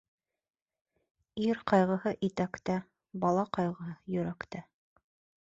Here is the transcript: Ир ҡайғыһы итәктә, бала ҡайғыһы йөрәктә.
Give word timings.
Ир 1.47 1.59
ҡайғыһы 1.73 2.13
итәктә, 2.29 2.79
бала 3.27 3.45
ҡайғыһы 3.59 3.95
йөрәктә. 4.17 4.65